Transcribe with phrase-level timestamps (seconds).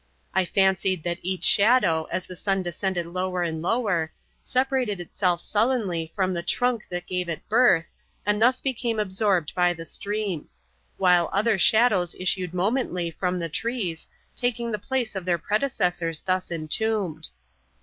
[0.33, 6.11] I fancied that each shadow, as the sun descended lower and lower, separated itself sullenly
[6.15, 7.93] from the trunk that gave it birth,
[8.25, 10.49] and thus became absorbed by the stream;
[10.97, 16.49] while other shadows issued momently from the trees, taking the place of their predecessors thus
[16.49, 17.29] entombed.